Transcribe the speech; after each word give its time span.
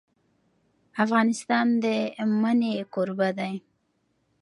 افغانستان 1.03 1.67
د 1.83 1.85
منی 2.41 2.73
کوربه 2.93 3.29
دی. 3.39 3.53